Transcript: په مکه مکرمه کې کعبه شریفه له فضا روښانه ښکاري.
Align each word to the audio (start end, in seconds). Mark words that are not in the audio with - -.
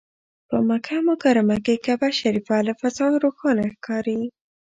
په 0.49 0.57
مکه 0.67 0.97
مکرمه 1.09 1.57
کې 1.65 1.81
کعبه 1.85 2.09
شریفه 2.19 2.57
له 2.67 2.73
فضا 2.81 3.07
روښانه 3.23 3.63
ښکاري. 3.73 4.19